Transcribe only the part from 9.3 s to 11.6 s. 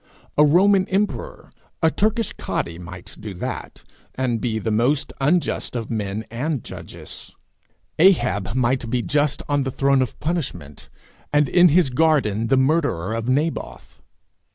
on the throne of punishment, and